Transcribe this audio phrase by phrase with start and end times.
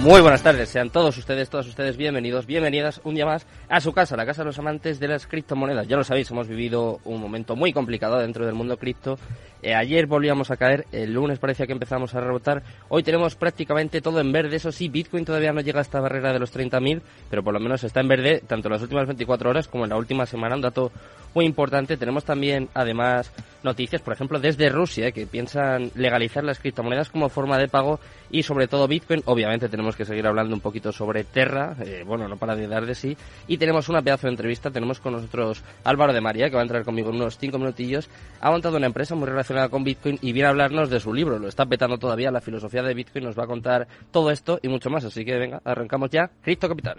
[0.00, 3.92] Muy buenas tardes, sean todos ustedes, todas ustedes bienvenidos, bienvenidas un día más a su
[3.92, 5.86] casa, la casa de los amantes de las criptomonedas.
[5.88, 9.18] Ya lo sabéis, hemos vivido un momento muy complicado dentro del mundo cripto.
[9.60, 12.62] Eh, ayer volvíamos a caer, el lunes parecía que empezamos a rebotar.
[12.88, 16.32] Hoy tenemos prácticamente todo en verde, eso sí, Bitcoin todavía no llega a esta barrera
[16.32, 19.50] de los 30.000, pero por lo menos está en verde tanto en las últimas 24
[19.50, 20.92] horas como en la última semana, un dato
[21.34, 21.98] muy importante.
[21.98, 23.30] Tenemos también, además,
[23.62, 28.00] noticias, por ejemplo, desde Rusia, que piensan legalizar las criptomonedas como forma de pago
[28.30, 29.22] y sobre todo Bitcoin.
[29.26, 32.86] Obviamente tenemos que seguir hablando un poquito sobre Terra, eh, bueno, no para de dar
[32.86, 33.16] de sí.
[33.46, 36.64] Y tenemos una pedazo de entrevista, tenemos con nosotros Álvaro de María, que va a
[36.64, 38.08] entrar conmigo en unos cinco minutillos.
[38.40, 41.38] Ha montado una empresa muy relacionada con Bitcoin y viene a hablarnos de su libro.
[41.38, 44.68] Lo está petando todavía, la filosofía de Bitcoin nos va a contar todo esto y
[44.68, 45.04] mucho más.
[45.04, 46.30] Así que venga, arrancamos ya.
[46.42, 46.98] Cristo Capital.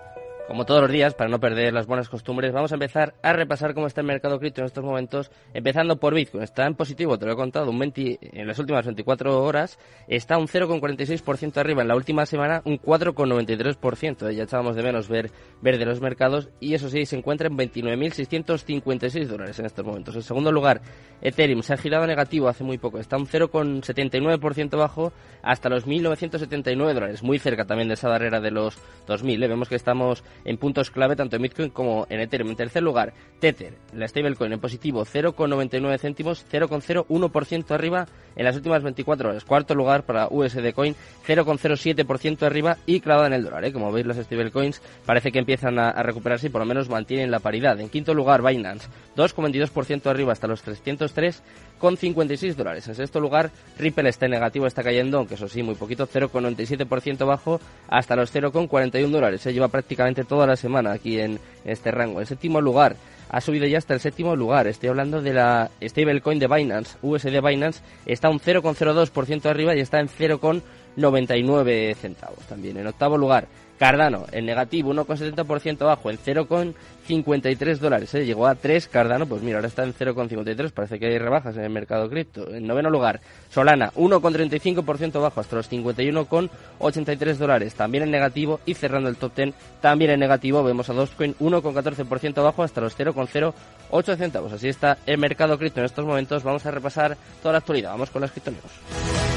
[0.51, 3.73] Como todos los días, para no perder las buenas costumbres, vamos a empezar a repasar
[3.73, 6.43] cómo está el mercado cripto en estos momentos, empezando por Bitcoin.
[6.43, 9.79] Está en positivo, te lo he contado, un 20, en las últimas 24 horas,
[10.09, 14.29] está un 0,46% arriba en la última semana, un 4,93%.
[14.31, 17.57] Ya echábamos de menos ver, ver de los mercados y eso sí, se encuentra en
[17.57, 20.17] 29.656 dólares en estos momentos.
[20.17, 20.81] En segundo lugar,
[21.21, 25.13] Ethereum se ha girado negativo hace muy poco, está un 0,79% bajo
[25.43, 29.45] hasta los 1.979 dólares, muy cerca también de esa barrera de los 2.000.
[29.45, 29.47] ¿eh?
[29.47, 32.51] Vemos que estamos en puntos clave tanto en Bitcoin como en Ethereum.
[32.51, 38.83] En tercer lugar, Tether, la stablecoin en positivo 0,99 céntimos, 0,01% arriba en las últimas
[38.83, 39.45] 24 horas.
[39.45, 40.95] Cuarto lugar para USD Coin,
[41.27, 43.65] 0,07% arriba y clavada en el dólar.
[43.65, 43.73] ¿eh?
[43.73, 47.39] Como veis, las stablecoins parece que empiezan a, recuperarse y por lo menos mantienen la
[47.39, 47.79] paridad.
[47.79, 51.41] En quinto lugar, Binance, 2,22% arriba hasta los 303
[51.81, 52.87] con 56 dólares.
[52.87, 57.25] En sexto lugar, Ripple está en negativo, está cayendo, aunque eso sí, muy poquito, 0,97%
[57.25, 57.59] bajo
[57.89, 59.41] hasta los 0,41 dólares.
[59.41, 62.21] Se lleva prácticamente toda la semana aquí en este rango.
[62.21, 62.95] En séptimo lugar,
[63.29, 64.67] ha subido ya hasta el séptimo lugar.
[64.67, 69.99] Estoy hablando de la stablecoin de Binance, USD Binance, está un 0,02% arriba y está
[69.99, 72.77] en 0,99 centavos también.
[72.77, 73.47] En octavo lugar,
[73.81, 78.13] Cardano, en negativo, 1,70% bajo, en 0,53 dólares.
[78.13, 78.23] ¿eh?
[78.27, 80.71] Llegó a 3 Cardano, pues mira, ahora está en 0,53.
[80.71, 82.47] Parece que hay rebajas en el mercado cripto.
[82.53, 87.73] En noveno lugar, Solana, 1,35% bajo, hasta los 51,83 dólares.
[87.73, 88.59] También en negativo.
[88.67, 92.95] Y cerrando el top 10, también en negativo, vemos a Dogecoin, 1,14% bajo, hasta los
[92.95, 94.53] 0,08 centavos.
[94.53, 96.43] Así está el mercado cripto en estos momentos.
[96.43, 97.89] Vamos a repasar toda la actualidad.
[97.89, 99.30] Vamos con las criptonews.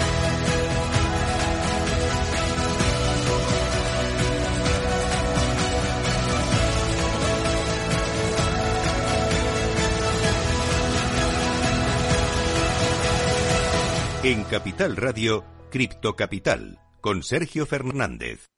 [14.26, 18.48] En Capital Radio, Cripto Capital, con Sergio Fernández.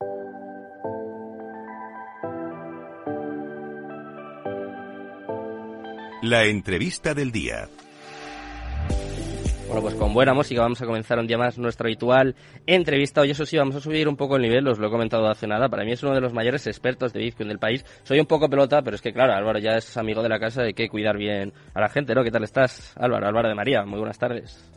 [6.23, 7.69] La entrevista del día.
[9.67, 13.23] Bueno, pues con buena música vamos a comenzar un día más nuestra habitual entrevista.
[13.23, 15.49] Hoy eso sí, vamos a subir un poco el nivel, os lo he comentado hace
[15.49, 15.69] nada.
[15.69, 17.85] Para mí es uno de los mayores expertos de Bitcoin del país.
[18.05, 20.63] Soy un poco pelota, pero es que claro, Álvaro ya es amigo de la casa,
[20.63, 22.23] hay que cuidar bien a la gente, ¿no?
[22.23, 23.27] ¿Qué tal estás, Álvaro?
[23.27, 24.76] Álvaro de María, muy buenas tardes.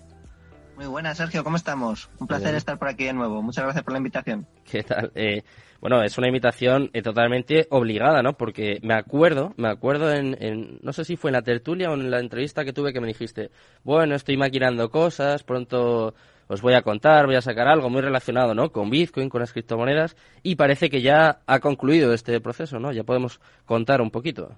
[0.79, 2.09] Muy buenas, Sergio, ¿cómo estamos?
[2.19, 3.41] Un placer estar por aquí de nuevo.
[3.41, 4.47] Muchas gracias por la invitación.
[4.63, 5.12] ¿Qué tal?
[5.13, 5.44] Eh,
[5.81, 8.38] bueno, es una invitación eh, totalmente obligada, ¿no?
[8.38, 11.95] Porque me acuerdo, me acuerdo en, en, no sé si fue en la tertulia o
[11.95, 13.51] en la entrevista que tuve que me dijiste,
[13.84, 16.16] bueno, estoy maquinando cosas, pronto
[16.47, 18.72] os voy a contar, voy a sacar algo muy relacionado, ¿no?
[18.72, 22.94] Con Bitcoin, con las criptomonedas, y parece que ya ha concluido este proceso, ¿no?
[22.94, 24.56] Ya podemos contar un poquito.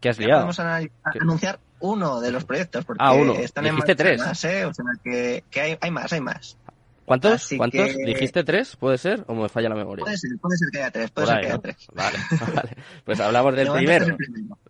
[0.00, 0.46] ¿Qué has liado?
[0.46, 0.80] Podemos a,
[1.20, 3.34] anunciar uno de los proyectos, porque ah, uno.
[3.34, 4.20] están Dijiste en tres.
[4.20, 4.64] Más, ¿eh?
[4.64, 6.56] O sea, que, que hay, hay, más, hay más.
[7.04, 7.32] ¿Cuántos?
[7.32, 7.86] Así ¿Cuántos?
[7.88, 8.76] que- ¿Dijiste tres?
[8.76, 9.24] ¿Puede ser?
[9.28, 10.04] ¿O me falla la memoria?
[10.04, 11.62] Puede ser, puede ser que haya tres, puede Por ser ahí, que haya ¿no?
[11.62, 11.86] tres.
[11.94, 12.18] Vale,
[12.54, 12.76] vale.
[13.04, 14.16] Pues hablamos del es primero.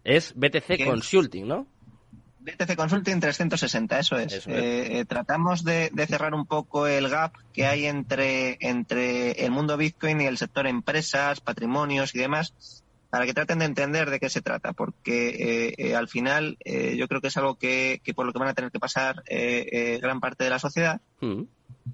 [0.05, 0.85] Es BTC.
[0.85, 1.67] Consulting, ¿no?
[2.41, 4.33] BTC Consulting 360, eso es.
[4.33, 4.57] Eso es.
[4.57, 9.51] Eh, eh, tratamos de, de cerrar un poco el gap que hay entre, entre el
[9.51, 14.19] mundo Bitcoin y el sector empresas, patrimonios y demás, para que traten de entender de
[14.19, 18.01] qué se trata, porque eh, eh, al final eh, yo creo que es algo que,
[18.05, 20.59] que por lo que van a tener que pasar eh, eh, gran parte de la
[20.59, 21.45] sociedad Mm.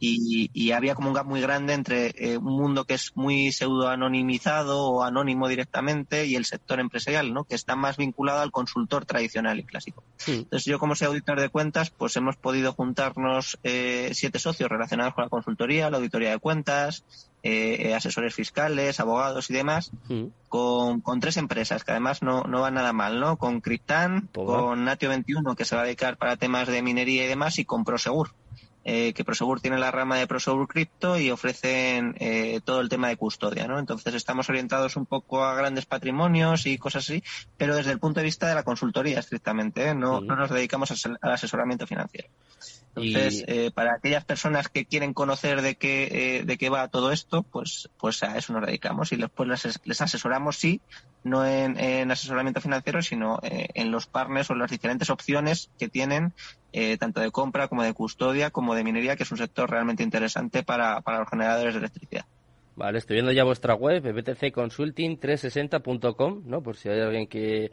[0.04, 3.88] Y, había como un gap muy grande entre eh, un mundo que es muy pseudo
[3.88, 7.44] anonimizado o anónimo directamente y el sector empresarial, ¿no?
[7.44, 10.02] Que está más vinculado al consultor tradicional y clásico.
[10.26, 15.14] Entonces yo como soy auditor de cuentas, pues hemos podido juntarnos eh, siete socios relacionados
[15.14, 17.04] con la consultoría, la auditoría de cuentas,
[17.44, 19.92] eh, asesores fiscales, abogados y demás,
[20.48, 23.36] con, con, tres empresas que además no, no van nada mal, ¿no?
[23.36, 27.28] Con Cryptan, con Natio 21 que se va a dedicar para temas de minería y
[27.28, 28.30] demás y con Prosegur
[28.84, 33.08] eh, que Prosegur tiene la rama de Prosegur Crypto y ofrecen eh, todo el tema
[33.08, 33.78] de custodia, ¿no?
[33.78, 37.22] Entonces estamos orientados un poco a grandes patrimonios y cosas así,
[37.56, 39.94] pero desde el punto de vista de la consultoría estrictamente, ¿eh?
[39.94, 42.28] no, no nos dedicamos al asesoramiento financiero.
[42.94, 47.10] Entonces, eh, para aquellas personas que quieren conocer de qué, eh, de qué va todo
[47.10, 50.80] esto, pues, pues a eso nos dedicamos y después les, les asesoramos, sí,
[51.24, 55.88] no en, en asesoramiento financiero, sino eh, en los partners o las diferentes opciones que
[55.88, 56.32] tienen,
[56.98, 60.62] tanto de compra como de custodia, como de minería, que es un sector realmente interesante
[60.62, 62.24] para, para los generadores de electricidad.
[62.74, 66.62] Vale, estoy viendo ya vuestra web, btcconsulting360.com, ¿no?
[66.62, 67.68] Por si hay alguien que,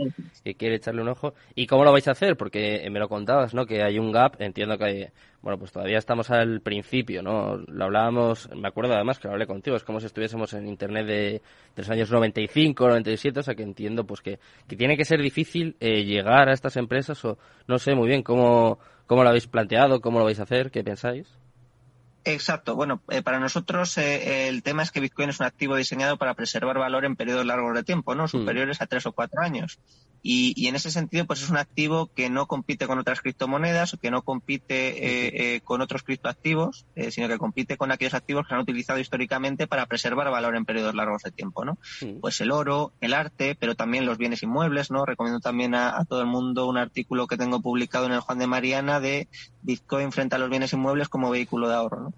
[0.58, 1.36] quiere echarle un ojo.
[1.56, 2.36] ¿Y cómo lo vais a hacer?
[2.36, 3.66] Porque me lo contabas, ¿no?
[3.66, 5.08] Que hay un gap, entiendo que hay,
[5.42, 7.56] bueno, pues todavía estamos al principio, ¿no?
[7.56, 11.08] Lo hablábamos, me acuerdo además que lo hablé contigo, es como si estuviésemos en internet
[11.08, 11.42] de,
[11.78, 14.38] los años 95, 97, o sea que entiendo pues que,
[14.68, 17.38] que tiene que ser difícil eh, llegar a estas empresas o
[17.68, 20.84] no sé muy bien cómo, cómo lo habéis planteado, cómo lo vais a hacer, qué
[20.84, 21.40] pensáis.
[22.26, 22.76] Exacto.
[22.76, 26.34] Bueno, eh, para nosotros eh, el tema es que Bitcoin es un activo diseñado para
[26.34, 28.26] preservar valor en periodos largos de tiempo, ¿no?
[28.26, 28.30] Mm.
[28.30, 29.80] Superiores a tres o cuatro años.
[30.22, 34.12] Y, en ese sentido, pues es un activo que no compite con otras criptomonedas, que
[34.12, 38.62] no compite eh, con otros criptoactivos, sino que compite con aquellos activos que se han
[38.62, 41.78] utilizado históricamente para preservar valor en periodos largos de tiempo, ¿no?
[42.02, 42.20] Mm.
[42.20, 45.06] Pues el oro, el arte, pero también los bienes inmuebles, ¿no?
[45.06, 48.40] Recomiendo también a, a todo el mundo un artículo que tengo publicado en el Juan
[48.40, 49.30] de Mariana de
[49.62, 52.09] Bitcoin frente a los bienes inmuebles como vehículo de ahorro, ¿no?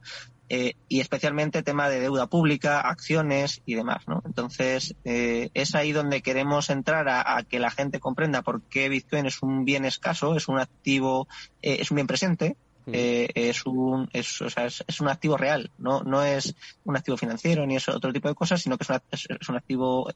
[0.53, 4.21] Eh, y especialmente tema de deuda pública, acciones y demás, ¿no?
[4.25, 9.27] Entonces, eh, es ahí donde queremos entrar a, que la gente comprenda por qué Bitcoin
[9.27, 11.29] es un bien escaso, es un activo,
[11.61, 12.91] eh, es un bien presente, mm.
[12.93, 16.53] es un es, o sea, es, un activo real, no no es
[16.83, 20.11] un activo financiero ni es otro tipo de cosas, sino que es, es un activo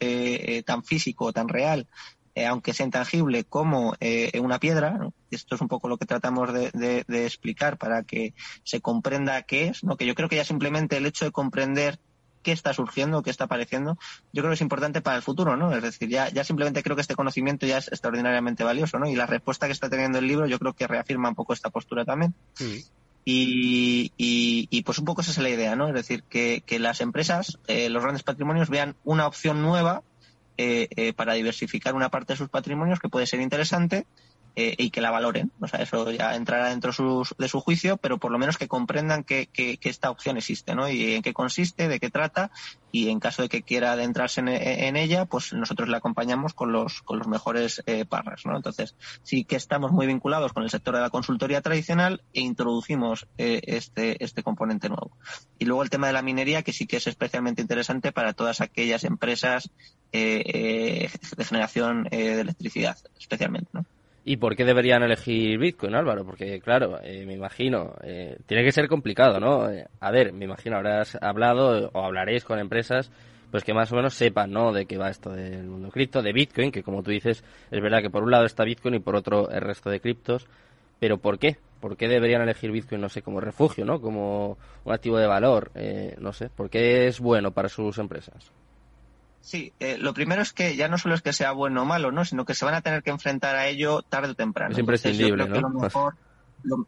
[0.66, 1.88] tan físico, tan real,
[2.36, 5.10] eh, aunque sea intangible, como eh, una piedra.
[5.32, 8.34] Esto es un poco lo que tratamos de, explicar para que
[8.64, 9.96] se comprenda qué es, ¿no?
[9.96, 11.98] que yo creo que ya simplemente el hecho de comprender
[12.44, 13.98] qué está surgiendo, qué está apareciendo,
[14.32, 15.76] yo creo que es importante para el futuro, ¿no?
[15.76, 19.10] Es decir, ya, ya simplemente creo que este conocimiento ya es extraordinariamente valioso, ¿no?
[19.10, 21.72] Y la respuesta que está teniendo el libro yo creo que reafirma un poco esta
[21.72, 22.36] postura también.
[23.28, 25.88] Y, y, pues un poco esa es la idea, ¿no?
[25.88, 30.04] Es decir, que, que las empresas, eh, los grandes patrimonios vean una opción nueva
[30.58, 34.06] eh, eh, para diversificar una parte de sus patrimonios que puede ser interesante
[34.58, 35.52] eh, y que la valoren.
[35.60, 36.92] O sea, eso ya entrará dentro
[37.38, 40.90] de su juicio, pero por lo menos que comprendan que, que, esta opción existe, ¿no?
[40.90, 42.52] Y en qué consiste, de qué trata,
[42.92, 47.02] y en caso de que quiera adentrarse en, ella, pues nosotros le acompañamos con los,
[47.02, 48.56] con los mejores eh, partners, ¿no?
[48.56, 53.28] Entonces, sí que estamos muy vinculados con el sector de la consultoría tradicional e introducimos
[53.38, 55.12] eh, este, este componente nuevo.
[55.60, 58.62] Y luego el tema de la minería, que sí que es especialmente interesante para todas
[58.62, 59.70] aquellas empresas
[60.14, 63.86] eh, de generación de electricidad, especialmente, ¿no?
[64.28, 66.26] ¿Y por qué deberían elegir Bitcoin, Álvaro?
[66.26, 69.70] Porque, claro, eh, me imagino, eh, tiene que ser complicado, ¿no?
[69.70, 73.12] Eh, a ver, me imagino, habrás hablado o hablaréis con empresas
[73.52, 74.74] pues que más o menos sepan, ¿no?
[74.74, 78.02] De qué va esto del mundo cripto, de Bitcoin, que como tú dices, es verdad
[78.02, 80.48] que por un lado está Bitcoin y por otro el resto de criptos.
[81.00, 81.58] Pero ¿por qué?
[81.80, 84.02] ¿Por qué deberían elegir Bitcoin, no sé, como refugio, ¿no?
[84.02, 85.72] Como un activo de valor,
[86.20, 86.50] no sé.
[86.50, 88.52] ¿Por qué es bueno para sus empresas?
[89.46, 92.12] Sí, eh, lo primero es que ya no solo es que sea bueno o malo,
[92.12, 92.26] ¿no?
[92.26, 94.72] sino que se van a tener que enfrentar a ello tarde o temprano.
[94.72, 95.70] Es imprescindible, ¿no?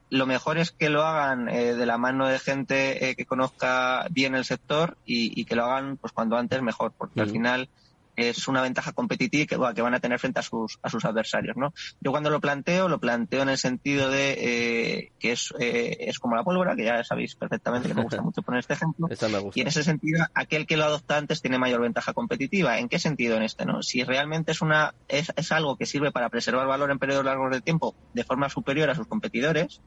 [0.09, 4.07] Lo mejor, es que lo hagan eh, de la mano de gente eh, que conozca
[4.09, 7.69] bien el sector y, que lo hagan pues cuando antes mejor, porque al final
[8.17, 11.55] es una ventaja competitiva que, van a tener frente a sus, a sus adversarios.
[11.55, 11.73] ¿no?
[12.01, 16.19] Yo cuando lo planteo, lo planteo en el sentido de eh, que es, eh, es
[16.19, 19.07] como la pólvora, que ya sabéis perfectamente que me gusta mucho poner este ejemplo.
[19.53, 22.79] Y en ese sentido, aquel que lo adopta antes tiene mayor ventaja competitiva.
[22.79, 23.65] ¿En qué sentido en este?
[23.65, 27.23] no Si realmente es, una, es, es algo que sirve para preservar valor en periodos
[27.23, 29.81] largos de tiempo de forma superior a sus competidores,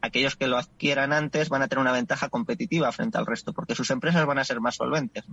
[0.00, 3.74] aquellos que lo adquieran antes van a tener una ventaja competitiva frente al resto, porque
[3.74, 5.24] sus empresas van a ser más solventes.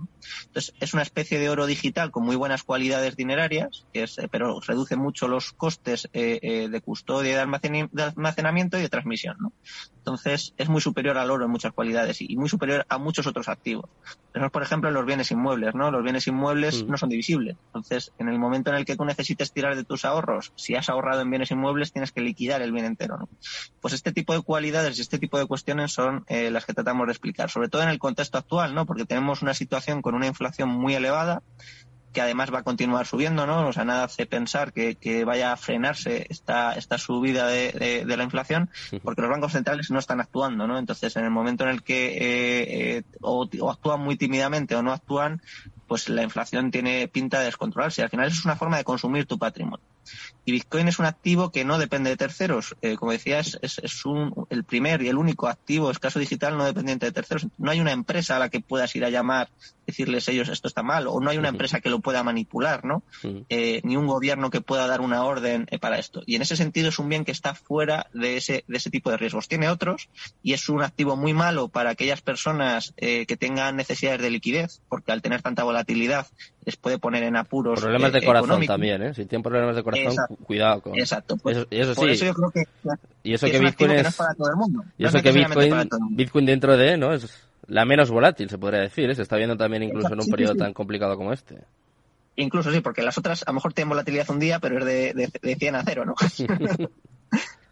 [0.46, 4.60] Entonces, es una especie de oro digital con muy buenas cualidades dinerarias, que es, pero
[4.60, 9.36] reduce mucho los costes de custodia y de almacenamiento y de transmisión.
[9.40, 9.52] ¿no?
[10.04, 13.48] Entonces, es muy superior al oro en muchas cualidades y muy superior a muchos otros
[13.48, 13.88] activos.
[14.34, 15.90] Tenemos, por ejemplo, los bienes inmuebles, ¿no?
[15.90, 16.90] Los bienes inmuebles mm.
[16.90, 17.56] no son divisibles.
[17.68, 20.90] Entonces, en el momento en el que tú necesites tirar de tus ahorros, si has
[20.90, 23.30] ahorrado en bienes inmuebles, tienes que liquidar el bien entero, ¿no?
[23.80, 27.06] Pues este tipo de cualidades y este tipo de cuestiones son eh, las que tratamos
[27.06, 28.84] de explicar, sobre todo en el contexto actual, ¿no?
[28.84, 31.42] Porque tenemos una situación con una inflación muy elevada,
[32.14, 33.68] que además va a continuar subiendo, ¿no?
[33.68, 38.70] O sea, nada hace pensar que, vaya a frenarse esta, esta subida de, la inflación,
[39.02, 40.78] porque los bancos centrales no están actuando, ¿no?
[40.78, 44.92] Entonces, en el momento en el que eh, eh, o, actúan muy tímidamente o no
[44.92, 45.42] actúan,
[45.86, 48.02] pues la inflación tiene pinta de descontrolarse.
[48.02, 49.84] Al final es una forma de consumir tu patrimonio.
[50.46, 52.76] Y Bitcoin es un activo que no depende de terceros.
[52.82, 56.64] Eh, como decía, es, es, un, el primer y el único activo escaso digital no
[56.64, 57.46] dependiente de terceros.
[57.56, 59.48] No hay una empresa a la que puedas ir a llamar,
[59.86, 63.02] decirles ellos esto está mal, o no hay una empresa que lo pueda manipular, ¿no?
[63.48, 66.22] Eh, ni un gobierno que pueda dar una orden eh, para esto.
[66.26, 69.10] Y en ese sentido es un bien que está fuera de ese, de ese tipo
[69.10, 69.48] de riesgos.
[69.48, 70.10] Tiene otros
[70.42, 75.12] y es un activo muy malo para aquellas personas que tengan necesidades de liquidez, porque
[75.12, 76.26] al tener tanta volatilidad
[76.64, 77.80] les puede poner en apuros.
[77.80, 79.14] Problemas de corazón también, ¿eh?
[79.14, 81.36] Si tienen problemas de corazón cuidado con Exacto.
[81.36, 82.10] Pues, eso, sí.
[82.10, 82.64] eso yo creo que,
[83.22, 84.84] y eso que, Bitcoin es, para todo el mundo.
[84.98, 87.12] Y eso que Bitcoin, Bitcoin dentro de, ¿no?
[87.12, 89.08] Es la menos volátil, se podría decir.
[89.10, 89.14] ¿eh?
[89.14, 91.58] Se está viendo también incluso en un periodo tan complicado como este.
[92.36, 95.14] Incluso sí, porque las otras a lo mejor tienen volatilidad un día, pero es de,
[95.14, 96.14] de, de 100 a 0, ¿no?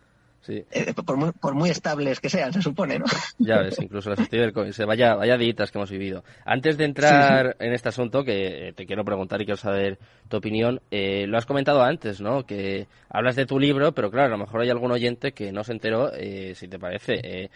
[0.42, 0.64] Sí.
[0.72, 3.04] Eh, por, muy, por, muy, estables que sean, se supone, ¿no?
[3.38, 6.24] Ya ves, incluso las stablecoins, vaya, vaya ditas que hemos vivido.
[6.44, 10.36] Antes de entrar en este asunto, que eh, te quiero preguntar y quiero saber tu
[10.36, 12.44] opinión, eh, lo has comentado antes, ¿no?
[12.44, 15.62] Que hablas de tu libro, pero claro, a lo mejor hay algún oyente que no
[15.62, 17.50] se enteró, si te parece.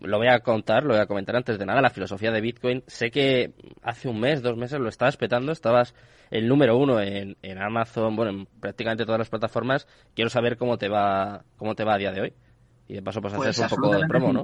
[0.00, 2.82] Lo voy a contar, lo voy a comentar antes de nada, la filosofía de Bitcoin.
[2.86, 3.52] Sé que
[3.82, 5.94] hace un mes, dos meses lo estabas petando, estabas
[6.30, 9.86] el número uno en, en Amazon, bueno, en prácticamente todas las plataformas.
[10.14, 12.34] Quiero saber cómo te va, cómo te va a día de hoy.
[12.90, 14.42] Y de paso, pues, pues haces un poco de promo, ¿no?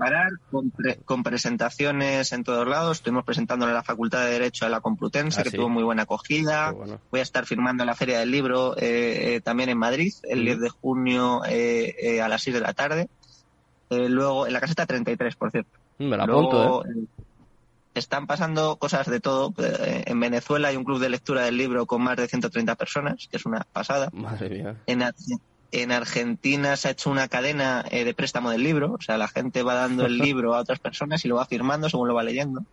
[1.05, 2.99] con, presentaciones en todos lados.
[2.99, 6.03] Estuvimos presentando en la Facultad de Derecho de la Complutense, ah, que tuvo muy buena
[6.03, 6.73] acogida.
[7.11, 10.45] Voy a estar firmando en la Feria del Libro eh, eh, también en Madrid, el
[10.45, 13.09] 10 de junio eh, a las 6 de la tarde.
[13.91, 15.79] Luego, en la caseta 33, por cierto.
[15.99, 17.07] Me la apunto, ¿eh?
[17.95, 19.55] están pasando cosas de todo.
[19.59, 23.29] Eh, en Venezuela hay un club de lectura del libro con más de 130 personas,
[23.31, 24.11] que es una pasada.
[24.13, 24.77] Madre mía.
[24.87, 25.03] En,
[25.93, 29.63] Argentina se ha hecho una cadena eh, de préstamo del libro, o sea, la gente
[29.63, 32.65] va dando el libro a otras personas y lo va firmando según lo va leyendo.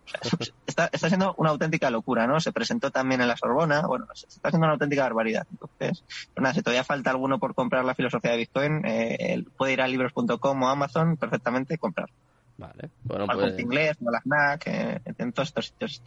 [0.65, 2.39] está, está siendo una auténtica locura, ¿no?
[2.39, 5.47] Se presentó también en la Sorbona, bueno, está siendo una auténtica barbaridad.
[5.51, 9.73] Entonces, pues nada, si todavía falta alguno por comprar la filosofía de Bitcoin, eh, puede
[9.73, 12.09] ir a libros.com o Amazon perfectamente y comprar.
[12.57, 12.89] Vale.
[13.03, 13.59] Bueno, pues...
[13.59, 16.01] inglés, la FNAC, eh, en todos estos sitios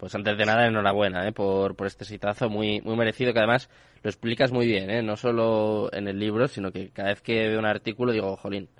[0.00, 1.32] Pues antes de nada, enhorabuena ¿eh?
[1.32, 3.68] por, por este sitazo muy, muy merecido, que además
[4.02, 5.02] lo explicas muy bien, ¿eh?
[5.02, 8.70] no solo en el libro, sino que cada vez que veo un artículo digo, jolín,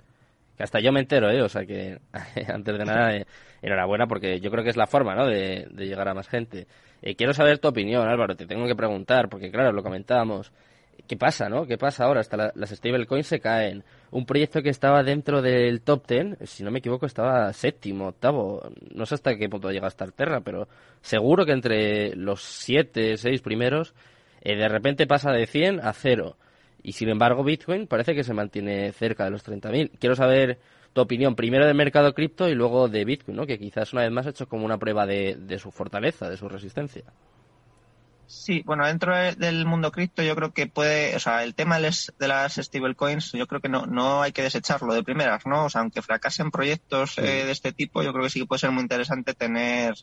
[0.57, 1.43] que hasta yo me entero, ¿eh?
[1.43, 1.99] o sea que
[2.51, 3.27] antes de nada, eh,
[3.61, 5.27] enhorabuena porque yo creo que es la forma ¿no?
[5.27, 6.65] de, de llegar a más gente.
[7.03, 10.51] Eh, quiero saber tu opinión, Álvaro, te tengo que preguntar, porque claro, lo comentábamos.
[11.11, 11.65] ¿Qué pasa, no?
[11.65, 12.21] ¿Qué pasa ahora?
[12.21, 13.83] Hasta las stablecoins se caen.
[14.11, 18.69] Un proyecto que estaba dentro del top ten, si no me equivoco, estaba séptimo, octavo.
[18.93, 20.69] No sé hasta qué punto llega a estar Terra, pero
[21.01, 23.93] seguro que entre los siete, seis primeros,
[24.41, 26.37] eh, de repente pasa de 100 a cero.
[26.81, 29.91] Y sin embargo, Bitcoin parece que se mantiene cerca de los 30.000.
[29.99, 30.59] Quiero saber
[30.93, 33.45] tu opinión, primero del mercado cripto y luego de Bitcoin, ¿no?
[33.45, 36.37] Que quizás una vez más ha hecho como una prueba de, de su fortaleza, de
[36.37, 37.03] su resistencia.
[38.31, 41.91] Sí, bueno, dentro del mundo cripto yo creo que puede, o sea, el tema de
[42.27, 45.65] las stablecoins yo creo que no, no hay que desecharlo de primeras, ¿no?
[45.65, 48.59] O sea, aunque fracasen proyectos eh, de este tipo, yo creo que sí que puede
[48.59, 49.95] ser muy interesante tener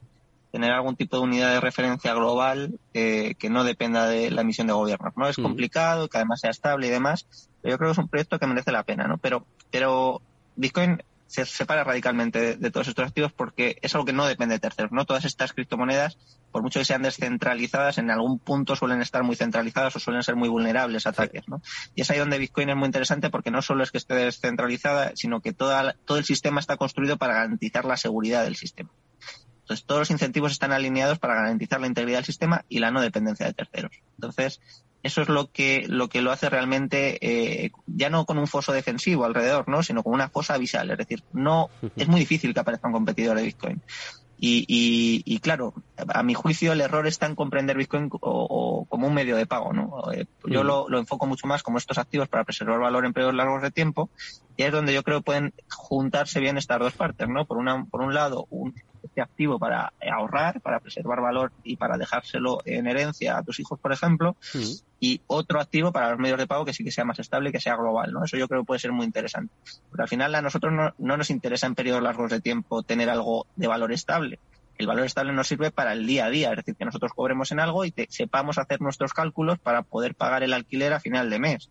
[0.52, 4.74] tener algún tipo de unidad de referencia global que no dependa de la emisión de
[4.74, 5.26] gobiernos, ¿no?
[5.26, 7.26] Es complicado, que además sea estable y demás,
[7.62, 9.16] pero yo creo que es un proyecto que merece la pena, ¿no?
[9.16, 10.20] Pero, pero
[10.54, 14.60] Bitcoin se separa radicalmente de, todos estos activos porque es algo que no depende de
[14.60, 14.90] terceros.
[14.92, 16.16] No todas estas criptomonedas,
[16.50, 20.36] por mucho que sean descentralizadas, en algún punto suelen estar muy centralizadas o suelen ser
[20.36, 21.46] muy vulnerables a ataques.
[21.46, 21.60] ¿no?
[21.94, 25.12] Y es ahí donde Bitcoin es muy interesante porque no solo es que esté descentralizada,
[25.14, 28.90] sino que toda, todo el sistema está construido para garantizar la seguridad del sistema.
[29.68, 33.02] Entonces, todos los incentivos están alineados para garantizar la integridad del sistema y la no
[33.02, 33.92] dependencia de terceros.
[34.14, 34.62] Entonces,
[35.02, 38.72] eso es lo que lo que lo hace realmente eh, ya no con un foso
[38.72, 42.60] defensivo alrededor no sino con una fosa avisal es decir no es muy difícil que
[42.60, 43.82] aparezca un competidor de Bitcoin.
[44.40, 49.34] Y, y, claro a mi juicio el error está en comprender Bitcoin como un medio
[49.34, 52.78] de pago no eh, yo lo, lo, enfoco mucho más como estos activos para preservar
[52.78, 54.10] valor en periodos largos de tiempo
[54.56, 57.84] y es donde yo creo que pueden juntarse bien estas dos partes no por una
[57.86, 58.76] por un lado un
[59.18, 63.78] este activo para ahorrar, para preservar valor y para dejárselo en herencia a tus hijos,
[63.80, 64.36] por ejemplo,
[65.00, 67.52] y otro activo para los medios de pago que sí que sea más estable y
[67.52, 68.24] que sea global, ¿no?
[68.24, 69.52] Eso yo creo que puede ser muy interesante.
[69.88, 73.10] Porque al final a nosotros no, no nos interesa en periodos largos de tiempo tener
[73.10, 74.38] algo de valor estable.
[74.76, 77.50] El valor estable nos sirve para el día a día, es decir, que nosotros cobremos
[77.50, 81.28] en algo y te, sepamos hacer nuestros cálculos para poder pagar el alquiler a final
[81.30, 81.70] de mes.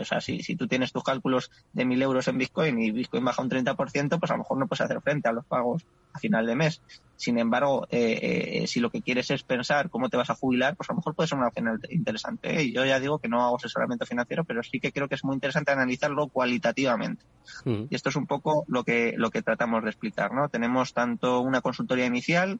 [0.00, 3.24] O sea, si, si tú tienes tus cálculos de mil euros en Bitcoin y Bitcoin
[3.24, 6.18] baja un 30%, pues a lo mejor no puedes hacer frente a los pagos a
[6.18, 6.80] final de mes.
[7.16, 10.76] Sin embargo, eh, eh, si lo que quieres es pensar cómo te vas a jubilar,
[10.76, 12.60] pues a lo mejor puede ser una opción interesante.
[12.60, 12.72] ¿eh?
[12.72, 15.34] Yo ya digo que no hago asesoramiento financiero, pero sí que creo que es muy
[15.34, 17.24] interesante analizarlo cualitativamente.
[17.64, 17.84] Mm.
[17.90, 20.48] Y esto es un poco lo que, lo que tratamos de explicar, ¿no?
[20.48, 22.58] Tenemos tanto una consultoría inicial,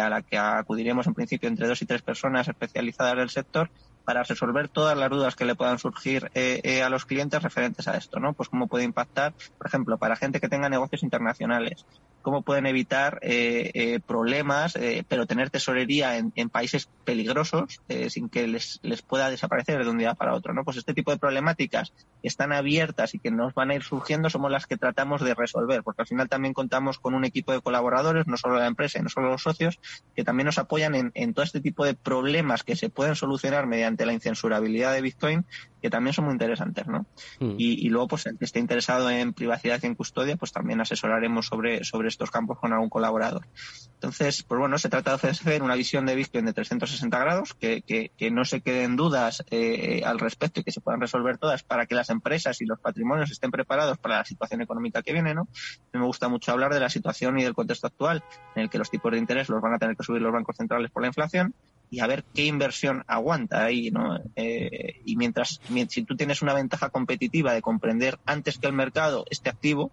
[0.00, 3.68] a la que acudiremos en principio entre dos y tres personas especializadas del sector
[4.04, 7.88] para resolver todas las dudas que le puedan surgir eh, eh, a los clientes referentes
[7.88, 8.32] a esto, ¿no?
[8.32, 11.84] Pues cómo puede impactar, por ejemplo, para gente que tenga negocios internacionales,
[12.22, 18.28] cómo pueden evitar eh, eh problemas, eh, pero tener tesorería en, en países peligrosos sin
[18.28, 20.64] que les, les pueda desaparecer de un día para otro, ¿no?
[20.64, 24.30] Pues este tipo de problemáticas que están abiertas y que nos van a ir surgiendo
[24.30, 27.60] somos las que tratamos de resolver, porque al final también contamos con un equipo de
[27.60, 29.80] colaboradores, no solo la empresa y no solo los socios,
[30.14, 33.66] que también nos apoyan en, en todo este tipo de problemas que se pueden solucionar
[33.66, 35.44] mediante la incensurabilidad de Bitcoin
[35.82, 37.00] que también son muy interesantes, ¿no?
[37.40, 37.56] Mm.
[37.58, 40.80] Y, y, luego, pues el que esté interesado en privacidad y en custodia, pues también
[40.80, 43.46] asesoraremos sobre, sobre estos campos con algún colaborador.
[43.94, 47.82] Entonces, pues bueno, se trata de ofrecer una visión de Bitcoin de 360 grados, que,
[47.82, 51.62] que, que no se queden dudas eh, al respecto y que se puedan resolver todas
[51.62, 55.34] para que las empresas y los patrimonios estén preparados para la situación económica que viene,
[55.34, 55.48] ¿no?
[55.92, 58.24] me gusta mucho hablar de la situación y del contexto actual,
[58.54, 60.56] en el que los tipos de interés los van a tener que subir los bancos
[60.56, 61.54] centrales por la inflación,
[61.92, 64.18] y a ver qué inversión aguanta ahí, ¿no?
[64.34, 69.26] Eh, y mientras, si tú tienes una ventaja competitiva de comprender antes que el mercado
[69.28, 69.92] este activo,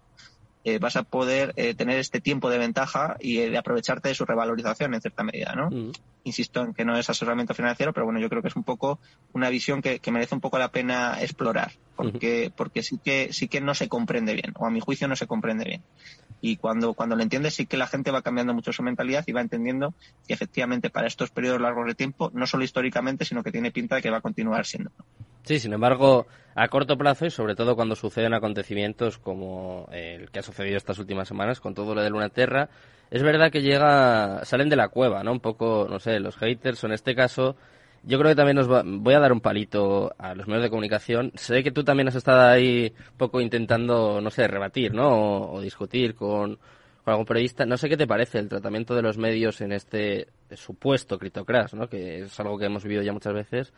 [0.64, 4.24] eh, vas a poder eh, tener este tiempo de ventaja y de aprovecharte de su
[4.24, 5.68] revalorización en cierta medida, ¿no?
[5.68, 5.92] Mm.
[6.24, 8.98] Insisto en que no es asesoramiento financiero, pero bueno, yo creo que es un poco
[9.34, 13.60] una visión que, merece un poco la pena explorar, porque, porque sí que, sí que
[13.60, 15.82] no se comprende bien, o a mi juicio no se comprende bien.
[16.40, 19.32] Y cuando, cuando lo entiendes, sí que la gente va cambiando mucho su mentalidad y
[19.32, 19.94] va entendiendo
[20.26, 23.96] que efectivamente para estos periodos largos de tiempo, no solo históricamente, sino que tiene pinta
[23.96, 24.90] de que va a continuar siendo.
[25.44, 30.38] Sí, sin embargo, a corto plazo y sobre todo cuando suceden acontecimientos como el que
[30.38, 32.68] ha sucedido estas últimas semanas con todo lo de Luna Terra,
[33.10, 35.32] es verdad que llega, salen de la cueva, ¿no?
[35.32, 37.56] Un poco, no sé, los haters o en este caso,
[38.02, 41.32] yo creo que también nos voy a dar un palito a los medios de comunicación.
[41.34, 45.52] Sé que tú también has estado ahí un poco intentando, no sé, rebatir, ¿no?
[45.52, 46.56] O, discutir con,
[47.04, 47.66] con, algún periodista.
[47.66, 51.88] No sé qué te parece el tratamiento de los medios en este supuesto criptocrash, ¿no?
[51.88, 53.72] Que es algo que hemos vivido ya muchas veces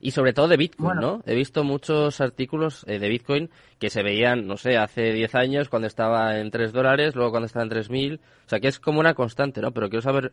[0.00, 1.22] y sobre todo de Bitcoin, ¿no?
[1.26, 5.68] He visto muchos artículos eh, de Bitcoin que se veían, no sé, hace 10 años
[5.68, 9.00] cuando estaba en 3 dólares, luego cuando estaba en 3.000, o sea que es como
[9.00, 9.72] una constante, ¿no?
[9.72, 10.32] Pero quiero saber,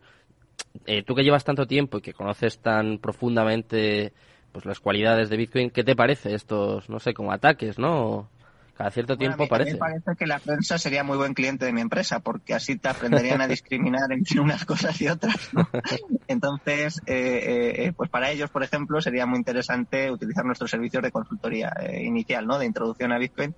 [0.86, 4.14] eh, tú que llevas tanto tiempo y que conoces tan profundamente
[4.52, 8.30] pues las cualidades de Bitcoin, ¿qué te parece estos, no sé, como ataques, ¿no?
[8.78, 9.74] Cada cierto tiempo parece.
[9.74, 12.90] me parece que la prensa sería muy buen cliente de mi empresa, porque así te
[12.90, 15.36] aprenderían a discriminar entre unas cosas y otras.
[16.28, 21.12] Entonces, eh, eh, pues para ellos, por ejemplo, sería muy interesante utilizar nuestros servicios de
[21.12, 22.60] consultoría eh, inicial, ¿no?
[22.60, 23.56] De introducción a Bitcoin,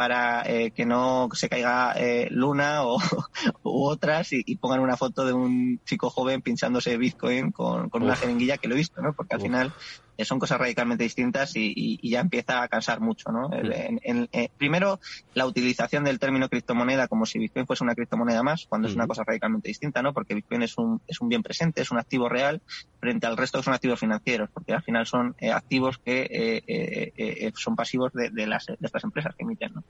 [0.00, 1.94] para que no se caiga
[2.30, 2.98] Luna o
[3.64, 8.16] u otras y, pongan una foto de un chico joven pinchándose Bitcoin con, con una
[8.16, 9.12] jeringuilla que lo he visto, ¿no?
[9.12, 9.74] Porque al final
[10.24, 13.50] son cosas radicalmente distintas y, ya empieza a cansar mucho, ¿no?
[13.52, 15.00] Eh, primero,
[15.34, 19.06] la utilización del término criptomoneda como si Bitcoin fuese una criptomoneda más, cuando es una
[19.06, 20.12] cosa radicalmente distinta, ¿no?
[20.12, 22.60] Porque Bitcoin es un, es un bien presente, es un activo real
[22.98, 26.26] frente al resto que son activos financieros, porque al final son eh, activos que
[26.66, 29.84] eh, son pasivos de, las, de estas empresas que emiten, ¿no?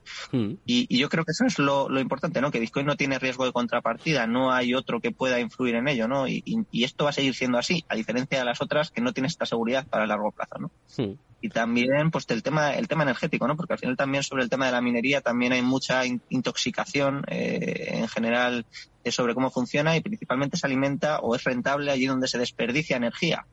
[0.65, 2.51] Y, yo creo que eso es lo, importante, ¿no?
[2.51, 6.07] Que Bitcoin no tiene riesgo de contrapartida, no hay otro que pueda influir en ello,
[6.07, 6.27] ¿no?
[6.27, 9.13] Y, y esto va a seguir siendo así, a diferencia de las otras que no
[9.13, 10.71] tienen esta seguridad para la plazo, ¿no?
[11.41, 13.57] Y también, pues, el tema, el tema energético, ¿no?
[13.57, 17.89] Porque al final también sobre el tema de la minería también hay mucha intoxicación eh,
[17.93, 18.65] en general
[19.09, 23.47] sobre cómo funciona y principalmente se alimenta o es rentable allí donde se desperdicia energía.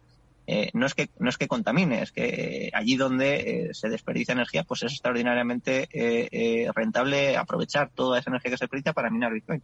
[0.46, 4.32] Eh, no es que no es que contamine, es que allí donde eh, se desperdicia
[4.32, 5.88] energía, pues es extraordinariamente
[6.74, 9.62] rentable aprovechar toda esa energía que se desperdicia para minar Bitcoin.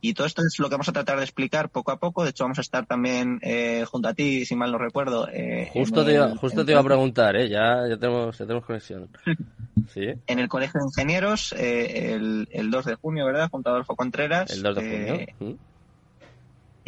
[0.00, 2.22] Y todo esto es lo que vamos a tratar de explicar poco a poco.
[2.22, 5.28] De hecho, vamos a estar también eh, junto a ti, si mal no recuerdo.
[5.32, 7.48] Eh, justo te, iba, justo te iba a preguntar, ¿eh?
[7.48, 9.08] ya, ya, tenemos, ya tenemos conexión.
[9.94, 10.06] ¿Sí?
[10.26, 13.48] En el Colegio de Ingenieros, eh, el, el 2 de junio, ¿verdad?
[13.50, 14.50] Junto a Adolfo Contreras.
[14.50, 15.58] El 2 de junio.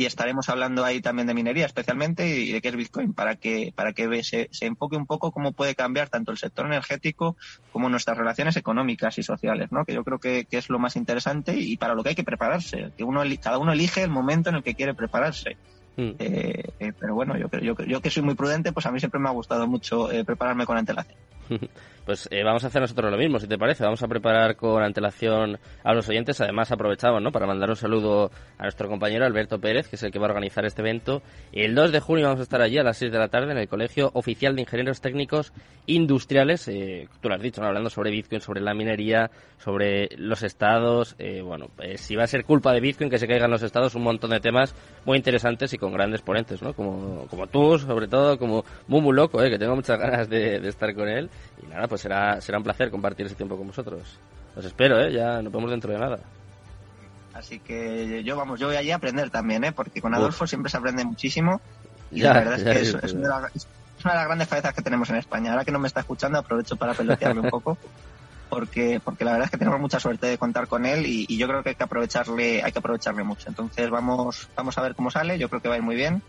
[0.00, 3.74] Y estaremos hablando ahí también de minería especialmente y de qué es Bitcoin para que
[3.76, 7.36] para que se, se, enfoque un poco cómo puede cambiar tanto el sector energético
[7.70, 9.84] como nuestras relaciones económicas y sociales, ¿no?
[9.84, 12.24] Que yo creo que, que es lo más interesante y para lo que hay que
[12.24, 15.58] prepararse, que uno cada uno elige el momento en el que quiere prepararse.
[15.98, 16.12] Mm.
[16.18, 19.20] Eh, eh, pero bueno, yo, yo, yo que soy muy prudente, pues a mí siempre
[19.20, 21.18] me ha gustado mucho eh, prepararme con antelación.
[22.04, 23.84] Pues eh, vamos a hacer nosotros lo mismo, si te parece.
[23.84, 26.40] Vamos a preparar con antelación a los oyentes.
[26.40, 27.30] Además, aprovechamos ¿no?
[27.30, 30.30] para mandar un saludo a nuestro compañero Alberto Pérez, que es el que va a
[30.30, 31.22] organizar este evento.
[31.52, 33.58] El 2 de junio vamos a estar allí a las 6 de la tarde en
[33.58, 35.52] el Colegio Oficial de Ingenieros Técnicos
[35.86, 36.66] Industriales.
[36.68, 41.14] Eh, tú lo has dicho, hablando sobre Bitcoin, sobre la minería, sobre los estados.
[41.18, 44.02] Eh, bueno, si va a ser culpa de Bitcoin que se caigan los estados, un
[44.02, 46.72] montón de temas muy interesantes y con grandes ponentes, ¿no?
[46.72, 51.08] Como, como tú, sobre todo, como Mumu Loco, que tengo muchas ganas de estar con
[51.08, 51.30] él.
[51.62, 54.18] Y nada, pues será, será un placer compartir ese tiempo con vosotros.
[54.56, 55.12] Os espero, ¿eh?
[55.12, 56.18] Ya nos vemos dentro de nada.
[57.34, 59.72] Así que yo, vamos, yo voy allí a aprender también, ¿eh?
[59.72, 61.60] Porque con Adolfo siempre se aprende muchísimo.
[62.10, 65.52] Y la verdad es que es, una de las grandes cabezas que tenemos en España.
[65.52, 67.78] Ahora que no me está escuchando, aprovecho para pelotearle un poco.
[68.48, 71.36] Porque, porque la verdad es que tenemos mucha suerte de contar con él y, y,
[71.36, 73.48] yo creo que hay que aprovecharle, hay que aprovecharle mucho.
[73.48, 75.38] Entonces vamos, vamos a ver cómo sale.
[75.38, 76.20] Yo creo que va a ir muy bien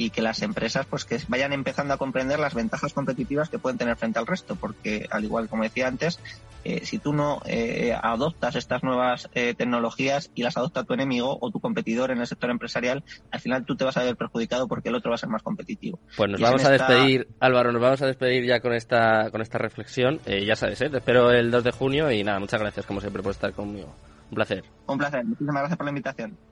[0.00, 3.76] y que las empresas pues que vayan empezando a comprender las ventajas competitivas que pueden
[3.76, 6.18] tener frente al resto, porque al igual como decía antes,
[6.64, 11.36] eh, si tú no eh, adoptas estas nuevas eh, tecnologías y las adopta tu enemigo
[11.38, 14.68] o tu competidor en el sector empresarial, al final tú te vas a ver perjudicado
[14.68, 16.00] porque el otro va a ser más competitivo.
[16.16, 19.58] Pues nos vamos a despedir, Álvaro, nos vamos a despedir ya con esta con esta
[19.58, 20.18] reflexión.
[20.24, 23.32] ya sabes, te espero el 2 de junio y nada, muchas gracias como siempre por
[23.32, 23.94] estar conmigo.
[24.30, 24.64] Un placer.
[24.86, 26.49] Un placer, muchísimas gracias por la invitación.